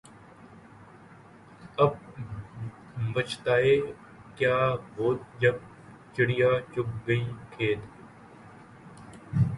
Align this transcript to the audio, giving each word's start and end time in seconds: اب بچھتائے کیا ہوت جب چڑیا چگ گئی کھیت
اب 1.77 1.91
بچھتائے 3.13 3.75
کیا 4.37 4.57
ہوت 4.97 5.19
جب 5.41 5.55
چڑیا 6.15 6.49
چگ 6.73 6.87
گئی 7.07 7.23
کھیت 7.51 7.79